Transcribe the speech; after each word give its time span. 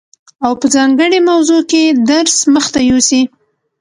او 0.45 0.51
په 0.61 0.65
ځانګړي 0.75 1.19
موضوع 1.29 1.61
کي 1.71 1.81
درس 2.09 2.35
مخته 2.55 2.79
يوسي، 2.89 3.21